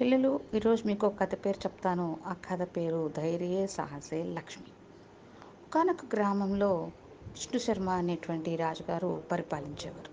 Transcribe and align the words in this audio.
పిల్లలు 0.00 0.40
ఈరోజు 0.54 0.86
మీకు 0.86 1.08
కథ 1.08 1.34
పేరు 1.34 1.58
చెప్తాను. 1.58 2.18
ఆ 2.26 2.32
కథ 2.32 2.62
పేరు 2.76 3.12
ధైర్యే 3.16 3.66
సాహసే 3.66 4.22
లక్ష్మి. 4.22 4.66
ఒకనొక 5.68 5.96
గ్రామంలో 6.14 6.74
విష్ణు 7.26 7.60
శర్మ 7.60 7.90
అనేటువంటి 7.90 8.56
రాజుగారు 8.56 9.22
పరిపాలించేవారు. 9.32 10.10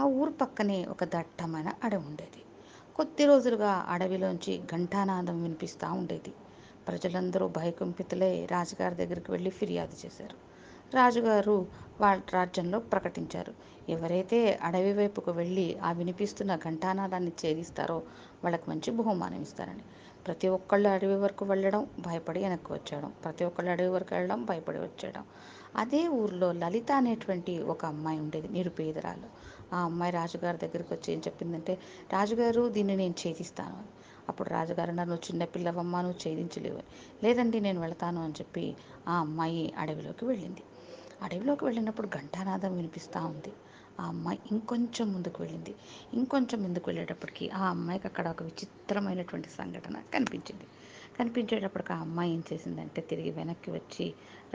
ఆ 0.00 0.04
ఊరు 0.04 0.30
పక్కనే 0.30 0.84
ఒక 0.84 1.04
దట్టమైన 1.04 1.72
అడవి 1.84 2.06
ఉండేది. 2.06 2.42
కొద్ది 2.96 3.24
రోజులుగా 3.24 3.86
అడవిలోంచి 3.88 4.62
ఘంటానాదం 4.72 5.42
వినిపిస్తూ 5.42 5.92
ఉండేది. 5.92 6.32
ప్రజలందరూ 6.88 7.48
భయకంపితులై 7.48 8.46
రాజుగారి 8.46 8.94
దగ్గరికి 8.94 9.32
వెళ్ళి 9.32 9.50
ఫిర్యాదు 9.50 10.06
చేశారు. 10.06 10.51
రాజుగారు 10.94 11.66
వాళ్ళ 12.00 12.22
రాజ్యంలో 12.32 12.78
ప్రకటించారు. 12.78 13.52
ఎవరైతే 13.88 14.58
అడవి 14.62 14.92
వైపుకు 14.92 15.30
వెళ్ళి 15.30 15.78
ఆ 15.82 15.92
వినిపిస్తున్న 15.92 16.56
ఘంటానాదాన్ని 16.56 17.32
ఛేదిస్తారో 17.40 18.02
వాళ్ళకి 18.44 18.70
మంచి 18.70 18.90
బహుమానం 18.90 19.42
ఇస్తారని. 19.42 19.84
ప్రతి 20.26 20.48
ఒక్కళ్ళు 20.48 20.88
అడవి 20.88 21.14
వరకు 21.14 21.44
వెళ్ళడం 21.44 21.86
భయపడి 22.00 22.40
వెనక్కి 22.40 22.72
వచ్చేయడం. 22.72 23.12
ప్రతి 23.24 23.44
ఒక్కళ్ళు 23.44 23.70
అడవి 23.70 23.88
వరకు 23.88 24.14
వెళ్ళడం 24.14 24.44
భయపడి 24.44 24.78
వచ్చేయడం. 24.78 25.24
అదే 25.76 26.08
ఊర్లో 26.08 26.52
లలిత 26.52 26.92
అనేటువంటి 26.92 27.62
ఒక 27.62 27.84
అమ్మాయి 27.84 28.20
ఉండేది 28.20 28.48
నిరుపేదరాలు. 28.48 29.28
ఆ 29.74 29.78
అమ్మాయి 29.84 30.12
రాజుగారి 30.12 30.58
దగ్గరికి 30.58 30.94
వచ్చి 30.94 31.12
ఏం 31.14 31.18
చెప్పిందంటే 31.18 31.78
రాజుగారు 32.12 32.68
దీన్ని 32.68 32.96
నేను 32.96 33.14
ఛేదిస్తాను 33.22 33.76
అని. 33.76 33.90
అప్పుడు 34.28 34.48
రాజుగారు 34.48 34.92
నన్ను 34.92 35.14
చిన్న 35.14 35.44
పిల్లవమ్మ 35.44 36.00
నువ్వు 36.00 36.28
ఛేదించలేవు. 36.28 36.82
లేదండి 37.24 37.60
నేను 37.60 37.80
వెళతాను 37.80 38.24
అని 38.24 38.32
చెప్పి 38.32 38.74
ఆ 39.08 39.14
అమ్మాయి 39.14 39.72
అడవిలోకి 39.78 40.24
వెళ్ళింది. 40.24 40.62
అడవిలోకి 41.22 41.64
వెళ్ళినప్పుడు 41.64 42.08
ఘంటానాదం 42.08 42.76
వినిపిస్తూ 42.76 43.20
ఉంది. 43.26 43.52
ఆ 44.00 44.04
అమ్మాయి 44.04 44.38
ఇంకొంచెం 44.50 45.12
ముందుకు 45.12 45.38
వెళ్ళింది. 45.42 45.72
ఇంకొంచెం 46.12 46.62
ముందుకు 46.62 46.86
వెళ్ళేటప్పటికి 46.90 47.50
ఆ 47.50 47.62
అమ్మాయికి 47.68 48.06
అక్కడ 48.06 48.28
ఒక 48.28 48.42
విచిత్రమైనటువంటి 48.42 49.50
సంఘటన 49.50 49.96
కనిపించింది. 50.14 50.66
కనిపించేటప్పటికి 51.18 51.92
ఆ 51.92 52.00
అమ్మాయి 52.00 52.32
ఏం 52.32 52.42
చేసిందంటే 52.52 53.00
తిరిగి 53.02 53.30
వెనక్కి 53.30 53.70
వచ్చి 53.70 54.06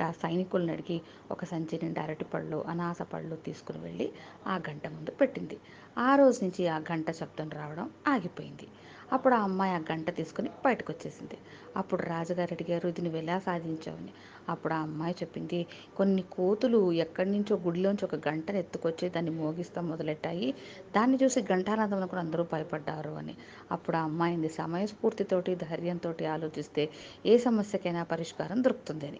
ఆ 0.01 0.11
సైనికులను 0.21 0.73
అడిగి 0.73 0.97
ఒక 1.31 1.45
సంచి 1.45 1.79
నిండా 1.83 2.01
అరటి 2.03 2.25
పళ్ళు 2.25 2.65
అనాస 2.67 3.01
పళ్ళు 3.11 3.35
తీసుకుని 3.45 3.79
వెళ్ళి 3.79 4.07
ఆ 4.47 4.55
గంట 4.57 4.87
ముందు 4.87 5.11
పెట్టింది. 5.11 5.57
ఆ 5.97 6.15
రోజు 6.15 6.43
నుంచి 6.43 6.67
ఆ 6.67 6.79
గంట 6.91 7.11
శబ్దం 7.11 7.49
రావడం 7.49 7.89
ఆగిపోయింది. 8.07 8.67
అప్పుడు 9.11 9.35
ఆ 9.35 9.39
అమ్మాయి 9.39 9.73
ఆ 9.73 9.79
గంట 9.91 10.15
తీసుకుని 10.15 10.49
బయటకు 10.65 10.91
వచ్చేసింది 10.91 11.37
అప్పుడు 11.75 12.01
రాజుగారు 12.01 12.53
అడిగారు 12.53 12.87
ఇది 12.87 13.01
నువ్వు 13.01 13.19
ఎలా 13.19 13.39
సాధించావని? 13.39 14.11
అప్పుడు 14.49 14.73
ఆ 14.73 14.77
అమ్మాయి 14.77 15.15
చెప్పింది 15.21 15.67
కొన్ని 15.95 16.21
కోతులు 16.21 16.91
ఎక్కడి 16.91 17.29
నుంచో 17.29 17.55
గుడిలోంచి 17.57 18.05
ఒక 18.05 18.15
గంటను 18.27 18.57
ఎత్తుకొచ్చి 18.57 19.09
దాన్ని 19.09 19.31
మోగిస్తాం 19.31 19.89
మొదలెట్టాయి. 19.89 20.53
దాన్ని 20.95 21.17
చూసి 21.23 21.41
ఘంటానాదంలో 21.41 22.07
కూడా 22.07 22.21
అందరూ 22.21 22.43
భయపడ్డారు 22.43 23.09
అని. 23.09 23.35
అప్పుడు 23.71 23.97
ఆ 23.97 24.03
అమ్మాయింది 24.03 24.49
సమయస్ఫూర్తితోటి 24.49 25.55
ధైర్యంతో 25.55 26.13
ఆలోచిస్తే 26.27 26.89
ఏ 27.25 27.37
సమస్యకైనా 27.37 28.03
పరిష్కారం 28.03 28.63
దొరుకుతుంది 28.63 29.07
అని. 29.07 29.15